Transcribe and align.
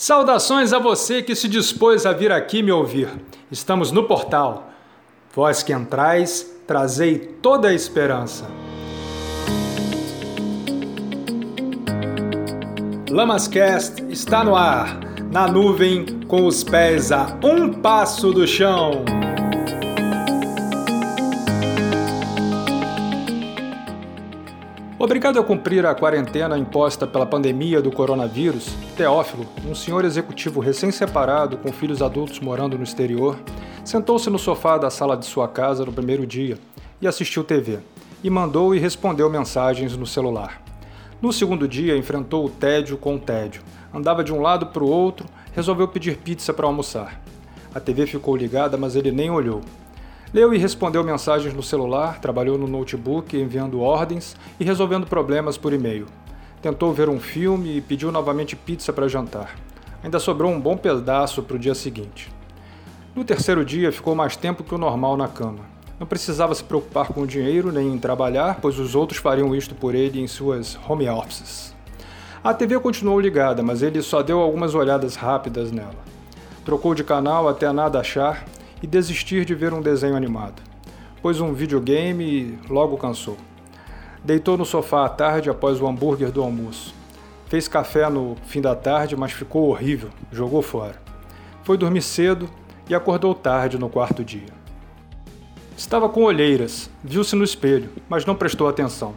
Saudações 0.00 0.72
a 0.72 0.78
você 0.78 1.22
que 1.22 1.34
se 1.34 1.46
dispôs 1.46 2.06
a 2.06 2.12
vir 2.14 2.32
aqui 2.32 2.62
me 2.62 2.72
ouvir. 2.72 3.10
Estamos 3.50 3.92
no 3.92 4.04
portal. 4.04 4.70
Vós 5.34 5.62
que 5.62 5.74
entrais, 5.74 6.50
trazei 6.66 7.18
toda 7.18 7.68
a 7.68 7.74
esperança. 7.74 8.46
Lamascast 13.10 14.02
está 14.08 14.42
no 14.42 14.56
ar, 14.56 15.00
na 15.30 15.46
nuvem, 15.46 16.06
com 16.26 16.46
os 16.46 16.64
pés 16.64 17.12
a 17.12 17.38
um 17.44 17.70
passo 17.70 18.32
do 18.32 18.46
chão. 18.46 19.04
Obrigado 25.02 25.40
a 25.40 25.42
cumprir 25.42 25.86
a 25.86 25.94
quarentena 25.94 26.58
imposta 26.58 27.06
pela 27.06 27.24
pandemia 27.24 27.80
do 27.80 27.90
coronavírus, 27.90 28.74
Teófilo, 28.98 29.46
um 29.66 29.74
senhor 29.74 30.04
executivo 30.04 30.60
recém-separado 30.60 31.56
com 31.56 31.72
filhos 31.72 32.02
adultos 32.02 32.38
morando 32.38 32.76
no 32.76 32.84
exterior, 32.84 33.38
sentou-se 33.82 34.28
no 34.28 34.38
sofá 34.38 34.76
da 34.76 34.90
sala 34.90 35.16
de 35.16 35.24
sua 35.24 35.48
casa 35.48 35.86
no 35.86 35.92
primeiro 35.92 36.26
dia 36.26 36.58
e 37.00 37.08
assistiu 37.08 37.42
TV, 37.42 37.78
e 38.22 38.28
mandou 38.28 38.74
e 38.74 38.78
respondeu 38.78 39.30
mensagens 39.30 39.96
no 39.96 40.04
celular. 40.04 40.62
No 41.22 41.32
segundo 41.32 41.66
dia, 41.66 41.96
enfrentou 41.96 42.44
o 42.44 42.50
tédio 42.50 42.98
com 42.98 43.14
o 43.14 43.18
tédio. 43.18 43.62
Andava 43.94 44.22
de 44.22 44.34
um 44.34 44.42
lado 44.42 44.66
para 44.66 44.84
o 44.84 44.90
outro, 44.90 45.26
resolveu 45.54 45.88
pedir 45.88 46.18
pizza 46.18 46.52
para 46.52 46.66
almoçar. 46.66 47.22
A 47.74 47.80
TV 47.80 48.06
ficou 48.06 48.36
ligada, 48.36 48.76
mas 48.76 48.94
ele 48.94 49.10
nem 49.10 49.30
olhou. 49.30 49.62
Leu 50.32 50.54
e 50.54 50.58
respondeu 50.58 51.02
mensagens 51.02 51.52
no 51.52 51.62
celular, 51.62 52.20
trabalhou 52.20 52.56
no 52.56 52.68
notebook 52.68 53.36
enviando 53.36 53.80
ordens 53.80 54.36
e 54.60 54.64
resolvendo 54.64 55.04
problemas 55.04 55.58
por 55.58 55.72
e-mail. 55.72 56.06
Tentou 56.62 56.92
ver 56.92 57.08
um 57.08 57.18
filme 57.18 57.78
e 57.78 57.80
pediu 57.80 58.12
novamente 58.12 58.54
pizza 58.54 58.92
para 58.92 59.08
jantar. 59.08 59.56
Ainda 60.04 60.20
sobrou 60.20 60.52
um 60.52 60.60
bom 60.60 60.76
pedaço 60.76 61.42
para 61.42 61.56
o 61.56 61.58
dia 61.58 61.74
seguinte. 61.74 62.32
No 63.12 63.24
terceiro 63.24 63.64
dia, 63.64 63.90
ficou 63.90 64.14
mais 64.14 64.36
tempo 64.36 64.62
que 64.62 64.72
o 64.72 64.78
normal 64.78 65.16
na 65.16 65.26
cama. 65.26 65.64
Não 65.98 66.06
precisava 66.06 66.54
se 66.54 66.62
preocupar 66.62 67.08
com 67.08 67.22
o 67.22 67.26
dinheiro 67.26 67.72
nem 67.72 67.92
em 67.92 67.98
trabalhar, 67.98 68.60
pois 68.62 68.78
os 68.78 68.94
outros 68.94 69.18
fariam 69.18 69.52
isto 69.52 69.74
por 69.74 69.96
ele 69.96 70.20
em 70.20 70.28
suas 70.28 70.78
home 70.88 71.08
offices. 71.08 71.74
A 72.42 72.54
TV 72.54 72.78
continuou 72.78 73.18
ligada, 73.18 73.64
mas 73.64 73.82
ele 73.82 74.00
só 74.00 74.22
deu 74.22 74.38
algumas 74.38 74.76
olhadas 74.76 75.16
rápidas 75.16 75.72
nela. 75.72 75.98
Trocou 76.64 76.94
de 76.94 77.02
canal 77.02 77.48
até 77.48 77.72
nada 77.72 77.98
achar 77.98 78.44
e 78.82 78.86
desistir 78.86 79.44
de 79.44 79.54
ver 79.54 79.72
um 79.72 79.80
desenho 79.80 80.16
animado. 80.16 80.62
Pôs 81.22 81.40
um 81.40 81.52
videogame 81.52 82.58
logo 82.68 82.96
cansou. 82.96 83.36
Deitou 84.24 84.56
no 84.56 84.64
sofá 84.64 85.04
à 85.04 85.08
tarde 85.08 85.50
após 85.50 85.80
o 85.80 85.86
hambúrguer 85.86 86.30
do 86.30 86.42
almoço. 86.42 86.94
Fez 87.46 87.66
café 87.66 88.08
no 88.08 88.36
fim 88.46 88.60
da 88.60 88.74
tarde, 88.74 89.16
mas 89.16 89.32
ficou 89.32 89.68
horrível, 89.68 90.10
jogou 90.30 90.62
fora. 90.62 91.00
Foi 91.62 91.76
dormir 91.76 92.02
cedo 92.02 92.48
e 92.88 92.94
acordou 92.94 93.34
tarde 93.34 93.78
no 93.78 93.88
quarto 93.88 94.24
dia. 94.24 94.60
Estava 95.76 96.08
com 96.08 96.22
olheiras, 96.24 96.90
viu-se 97.02 97.34
no 97.34 97.44
espelho, 97.44 97.88
mas 98.08 98.26
não 98.26 98.34
prestou 98.34 98.68
atenção. 98.68 99.14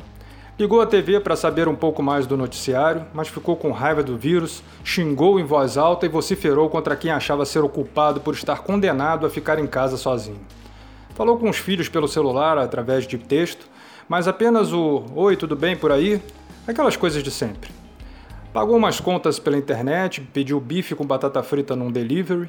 Ligou 0.57 0.79
a 0.79 0.85
TV 0.85 1.19
para 1.19 1.35
saber 1.35 1.67
um 1.67 1.75
pouco 1.75 2.03
mais 2.03 2.27
do 2.27 2.37
noticiário, 2.37 3.07
mas 3.11 3.27
ficou 3.27 3.55
com 3.55 3.71
raiva 3.71 4.03
do 4.03 4.15
vírus, 4.15 4.63
xingou 4.83 5.39
em 5.39 5.43
voz 5.43 5.77
alta 5.79 6.05
e 6.05 6.09
vociferou 6.09 6.69
contra 6.69 6.95
quem 6.95 7.09
achava 7.09 7.43
ser 7.43 7.63
o 7.63 7.69
culpado 7.69 8.21
por 8.21 8.35
estar 8.35 8.59
condenado 8.59 9.25
a 9.25 9.31
ficar 9.31 9.57
em 9.57 9.65
casa 9.65 9.97
sozinho. 9.97 10.39
Falou 11.15 11.39
com 11.39 11.49
os 11.49 11.57
filhos 11.57 11.89
pelo 11.89 12.07
celular 12.07 12.59
através 12.59 13.07
de 13.07 13.17
texto, 13.17 13.67
mas 14.07 14.27
apenas 14.27 14.71
o 14.71 15.03
Oi, 15.15 15.35
tudo 15.35 15.55
bem 15.55 15.75
por 15.75 15.91
aí? 15.91 16.21
Aquelas 16.67 16.95
coisas 16.95 17.23
de 17.23 17.31
sempre. 17.31 17.71
Pagou 18.53 18.77
umas 18.77 18.99
contas 18.99 19.39
pela 19.39 19.57
internet, 19.57 20.21
pediu 20.21 20.59
bife 20.59 20.93
com 20.93 21.03
batata 21.03 21.41
frita 21.41 21.75
num 21.75 21.91
delivery, 21.91 22.47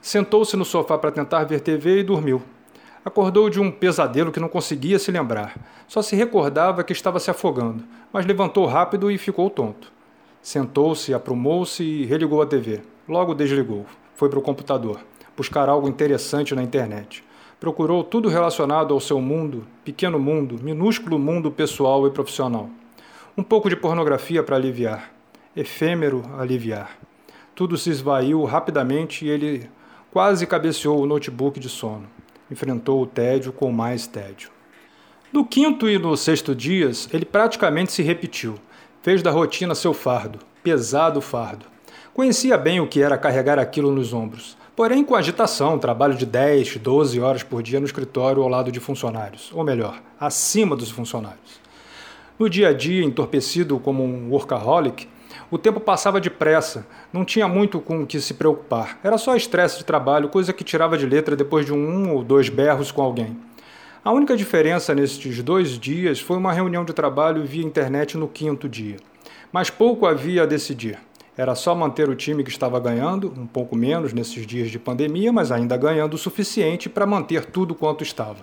sentou-se 0.00 0.56
no 0.56 0.64
sofá 0.64 0.96
para 0.96 1.12
tentar 1.12 1.44
ver 1.44 1.60
TV 1.60 2.00
e 2.00 2.02
dormiu. 2.02 2.40
Acordou 3.04 3.50
de 3.50 3.58
um 3.60 3.68
pesadelo 3.68 4.30
que 4.30 4.38
não 4.38 4.48
conseguia 4.48 4.96
se 4.96 5.10
lembrar. 5.10 5.58
Só 5.88 6.00
se 6.02 6.14
recordava 6.14 6.84
que 6.84 6.92
estava 6.92 7.18
se 7.18 7.32
afogando, 7.32 7.82
mas 8.12 8.24
levantou 8.24 8.64
rápido 8.64 9.10
e 9.10 9.18
ficou 9.18 9.50
tonto. 9.50 9.90
Sentou-se, 10.40 11.12
aprumou-se 11.12 11.82
e 11.82 12.04
religou 12.04 12.40
a 12.40 12.46
TV. 12.46 12.80
Logo 13.08 13.34
desligou. 13.34 13.86
Foi 14.14 14.28
para 14.28 14.38
o 14.38 14.42
computador, 14.42 15.00
buscar 15.36 15.68
algo 15.68 15.88
interessante 15.88 16.54
na 16.54 16.62
internet. 16.62 17.24
Procurou 17.58 18.04
tudo 18.04 18.28
relacionado 18.28 18.94
ao 18.94 19.00
seu 19.00 19.20
mundo, 19.20 19.66
pequeno 19.84 20.20
mundo, 20.20 20.62
minúsculo 20.62 21.18
mundo 21.18 21.50
pessoal 21.50 22.06
e 22.06 22.10
profissional. 22.12 22.70
Um 23.36 23.42
pouco 23.42 23.68
de 23.68 23.74
pornografia 23.74 24.44
para 24.44 24.54
aliviar. 24.54 25.10
Efêmero 25.56 26.22
aliviar. 26.38 26.96
Tudo 27.52 27.76
se 27.76 27.90
esvaiu 27.90 28.44
rapidamente 28.44 29.26
e 29.26 29.28
ele 29.28 29.68
quase 30.12 30.46
cabeceou 30.46 31.00
o 31.00 31.06
notebook 31.06 31.58
de 31.58 31.68
sono 31.68 32.21
enfrentou 32.50 33.02
o 33.02 33.06
tédio 33.06 33.52
com 33.52 33.70
mais 33.72 34.06
tédio. 34.06 34.50
No 35.32 35.46
quinto 35.46 35.88
e 35.88 35.98
no 35.98 36.16
sexto 36.16 36.54
dias, 36.54 37.08
ele 37.12 37.24
praticamente 37.24 37.92
se 37.92 38.02
repetiu. 38.02 38.56
Fez 39.02 39.22
da 39.22 39.30
rotina 39.30 39.74
seu 39.74 39.94
fardo, 39.94 40.38
pesado 40.62 41.20
fardo. 41.20 41.66
Conhecia 42.12 42.58
bem 42.58 42.80
o 42.80 42.86
que 42.86 43.00
era 43.00 43.16
carregar 43.16 43.58
aquilo 43.58 43.90
nos 43.90 44.12
ombros, 44.12 44.56
porém 44.76 45.02
com 45.02 45.14
agitação, 45.14 45.78
trabalho 45.78 46.14
de 46.14 46.26
10, 46.26 46.76
12 46.76 47.18
horas 47.18 47.42
por 47.42 47.62
dia 47.62 47.80
no 47.80 47.86
escritório 47.86 48.42
ao 48.42 48.48
lado 48.48 48.70
de 48.70 48.78
funcionários, 48.78 49.50
ou 49.54 49.64
melhor, 49.64 50.02
acima 50.20 50.76
dos 50.76 50.90
funcionários. 50.90 51.62
No 52.38 52.50
dia 52.50 52.68
a 52.68 52.72
dia, 52.74 53.02
entorpecido 53.02 53.78
como 53.78 54.04
um 54.04 54.30
workaholic, 54.30 55.08
o 55.52 55.58
tempo 55.58 55.78
passava 55.78 56.18
depressa, 56.18 56.86
não 57.12 57.26
tinha 57.26 57.46
muito 57.46 57.78
com 57.78 58.00
o 58.00 58.06
que 58.06 58.18
se 58.18 58.32
preocupar. 58.32 58.98
Era 59.04 59.18
só 59.18 59.36
estresse 59.36 59.76
de 59.76 59.84
trabalho, 59.84 60.30
coisa 60.30 60.50
que 60.50 60.64
tirava 60.64 60.96
de 60.96 61.04
letra 61.04 61.36
depois 61.36 61.66
de 61.66 61.74
um 61.74 62.10
ou 62.14 62.24
dois 62.24 62.48
berros 62.48 62.90
com 62.90 63.02
alguém. 63.02 63.36
A 64.02 64.10
única 64.12 64.34
diferença 64.34 64.94
nestes 64.94 65.42
dois 65.42 65.78
dias 65.78 66.18
foi 66.18 66.38
uma 66.38 66.54
reunião 66.54 66.86
de 66.86 66.94
trabalho 66.94 67.44
via 67.44 67.62
internet 67.62 68.16
no 68.16 68.28
quinto 68.28 68.66
dia. 68.66 68.96
Mas 69.52 69.68
pouco 69.68 70.06
havia 70.06 70.44
a 70.44 70.46
decidir. 70.46 70.98
Era 71.36 71.54
só 71.54 71.74
manter 71.74 72.08
o 72.08 72.16
time 72.16 72.42
que 72.42 72.50
estava 72.50 72.80
ganhando, 72.80 73.30
um 73.36 73.46
pouco 73.46 73.76
menos 73.76 74.14
nesses 74.14 74.46
dias 74.46 74.70
de 74.70 74.78
pandemia, 74.78 75.30
mas 75.34 75.52
ainda 75.52 75.76
ganhando 75.76 76.14
o 76.14 76.18
suficiente 76.18 76.88
para 76.88 77.04
manter 77.04 77.44
tudo 77.44 77.74
quanto 77.74 78.02
estava. 78.02 78.38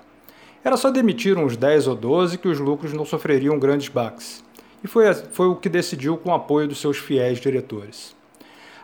Era 0.64 0.78
só 0.78 0.92
demitir 0.92 1.40
uns 1.40 1.58
10 1.58 1.88
ou 1.88 1.96
12 1.96 2.38
que 2.38 2.48
os 2.48 2.59
lucros 2.59 2.94
não 2.94 3.03
sofreriam 3.03 3.58
grandes 3.58 3.88
baques 3.88 4.48
e 4.84 4.88
foi, 4.88 5.13
foi 5.13 5.47
o 5.47 5.56
que 5.56 5.69
decidiu 5.69 6.17
com 6.17 6.29
o 6.29 6.34
apoio 6.34 6.67
dos 6.67 6.79
seus 6.79 6.97
fiéis 6.97 7.40
diretores. 7.40 8.16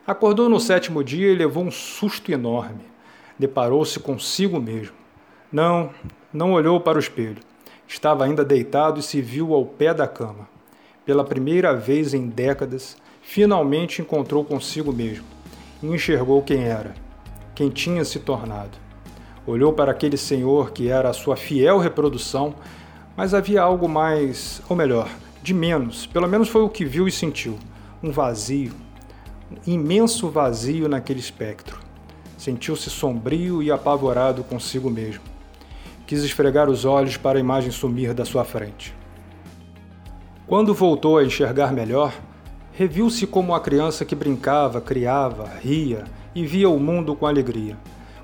Acordou 0.05 0.49
no 0.49 0.59
sétimo 0.59 1.03
dia 1.03 1.31
e 1.31 1.35
levou 1.35 1.63
um 1.63 1.71
susto 1.71 2.31
enorme. 2.31 2.81
Deparou-se 3.39 3.99
consigo 3.99 4.59
mesmo. 4.59 4.95
Não, 5.51 5.89
não 6.31 6.53
olhou 6.53 6.79
para 6.79 6.97
o 6.97 6.99
espelho. 6.99 7.41
Estava 7.87 8.25
ainda 8.25 8.43
deitado 8.43 8.99
e 8.99 9.03
se 9.03 9.21
viu 9.21 9.53
ao 9.53 9.65
pé 9.65 9.93
da 9.93 10.07
cama. 10.07 10.47
Pela 11.05 11.23
primeira 11.23 11.73
vez 11.73 12.13
em 12.13 12.27
décadas, 12.27 12.97
finalmente 13.21 14.01
encontrou 14.01 14.43
consigo 14.43 14.91
mesmo 14.91 15.25
e 15.81 15.87
enxergou 15.87 16.41
quem 16.41 16.63
era, 16.63 16.93
quem 17.53 17.69
tinha 17.69 18.03
se 18.05 18.19
tornado. 18.19 18.77
Olhou 19.47 19.73
para 19.73 19.91
aquele 19.91 20.17
senhor 20.17 20.71
que 20.71 20.89
era 20.89 21.09
a 21.09 21.13
sua 21.13 21.35
fiel 21.35 21.77
reprodução, 21.77 22.55
mas 23.15 23.33
havia 23.33 23.61
algo 23.61 23.87
mais, 23.87 24.61
ou 24.67 24.75
melhor, 24.75 25.09
de 25.45 25.53
menos, 25.53 26.07
pelo 26.07 26.27
menos 26.27 26.49
foi 26.49 26.63
o 26.63 26.69
que 26.69 26.83
viu 26.83 27.07
e 27.07 27.11
sentiu. 27.11 27.59
Um 28.01 28.09
vazio, 28.09 28.73
um 29.51 29.71
imenso 29.71 30.27
vazio 30.27 30.89
naquele 30.89 31.19
espectro. 31.19 31.79
Sentiu-se 32.35 32.89
sombrio 32.89 33.61
e 33.61 33.71
apavorado 33.71 34.43
consigo 34.43 34.89
mesmo. 34.89 35.21
Quis 36.07 36.23
esfregar 36.23 36.67
os 36.67 36.83
olhos 36.83 37.15
para 37.15 37.37
a 37.37 37.39
imagem 37.39 37.69
sumir 37.69 38.11
da 38.11 38.25
sua 38.25 38.43
frente. 38.43 38.95
Quando 40.47 40.73
voltou 40.73 41.19
a 41.19 41.23
enxergar 41.23 41.71
melhor, 41.71 42.11
reviu-se 42.71 43.27
como 43.27 43.53
a 43.53 43.59
criança 43.59 44.03
que 44.03 44.15
brincava, 44.15 44.81
criava, 44.81 45.47
ria 45.61 46.05
e 46.33 46.43
via 46.43 46.69
o 46.69 46.79
mundo 46.79 47.15
com 47.15 47.27
alegria, 47.27 47.77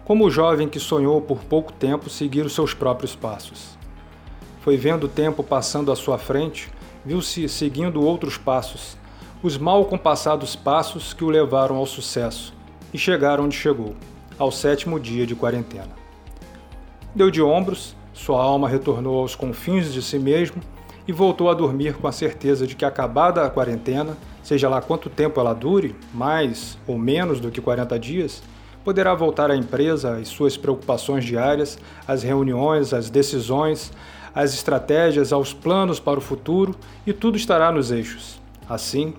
como 0.05 0.25
o 0.25 0.31
jovem 0.31 0.67
que 0.67 0.79
sonhou 0.79 1.21
por 1.21 1.43
pouco 1.43 1.71
tempo 1.71 2.09
seguir 2.09 2.47
os 2.47 2.55
seus 2.55 2.73
próprios 2.73 3.15
passos. 3.15 3.77
Foi 4.61 4.75
vendo 4.75 5.03
o 5.03 5.09
tempo 5.09 5.43
passando 5.43 5.91
à 5.91 5.95
sua 5.95 6.17
frente 6.17 6.67
viu-se 7.05 7.47
seguindo 7.49 8.03
outros 8.03 8.37
passos, 8.37 8.97
os 9.41 9.57
mal 9.57 9.85
compassados 9.85 10.55
passos 10.55 11.13
que 11.13 11.23
o 11.23 11.29
levaram 11.29 11.75
ao 11.75 11.85
sucesso, 11.85 12.53
e 12.93 12.97
chegaram 12.97 13.45
onde 13.45 13.55
chegou, 13.55 13.95
ao 14.37 14.51
sétimo 14.51 14.99
dia 14.99 15.25
de 15.25 15.35
quarentena. 15.35 15.89
Deu 17.15 17.31
de 17.31 17.41
ombros, 17.41 17.95
sua 18.13 18.41
alma 18.41 18.69
retornou 18.69 19.19
aos 19.19 19.35
confins 19.35 19.91
de 19.91 20.01
si 20.01 20.19
mesmo 20.19 20.61
e 21.07 21.11
voltou 21.11 21.49
a 21.49 21.53
dormir 21.53 21.95
com 21.95 22.07
a 22.07 22.11
certeza 22.11 22.67
de 22.67 22.75
que, 22.75 22.85
acabada 22.85 23.43
a 23.43 23.49
quarentena, 23.49 24.15
seja 24.43 24.69
lá 24.69 24.81
quanto 24.81 25.09
tempo 25.09 25.39
ela 25.39 25.53
dure, 25.53 25.95
mais 26.13 26.77
ou 26.87 26.97
menos 26.97 27.39
do 27.39 27.49
que 27.49 27.59
40 27.59 27.97
dias, 27.99 28.43
poderá 28.83 29.13
voltar 29.13 29.51
à 29.51 29.55
empresa 29.55 30.17
às 30.17 30.27
suas 30.27 30.57
preocupações 30.57 31.23
diárias, 31.23 31.77
às 32.07 32.23
reuniões, 32.23 32.93
às 32.93 33.09
decisões, 33.09 33.91
às 34.33 34.53
estratégias, 34.53 35.33
aos 35.33 35.53
planos 35.53 35.99
para 35.99 36.19
o 36.19 36.21
futuro 36.21 36.75
e 37.05 37.13
tudo 37.13 37.37
estará 37.37 37.71
nos 37.71 37.91
eixos. 37.91 38.39
Assim, 38.69 39.13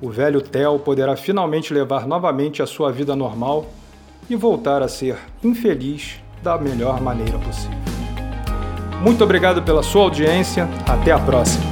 o 0.00 0.10
velho 0.10 0.40
Theo 0.40 0.78
poderá 0.78 1.16
finalmente 1.16 1.72
levar 1.72 2.06
novamente 2.06 2.62
a 2.62 2.66
sua 2.66 2.90
vida 2.90 3.14
normal 3.16 3.66
e 4.28 4.36
voltar 4.36 4.82
a 4.82 4.88
ser 4.88 5.18
infeliz 5.42 6.20
da 6.42 6.58
melhor 6.58 7.00
maneira 7.00 7.38
possível. 7.38 7.78
Muito 9.00 9.24
obrigado 9.24 9.62
pela 9.62 9.82
sua 9.82 10.02
audiência, 10.02 10.68
até 10.86 11.12
a 11.12 11.18
próxima! 11.18 11.71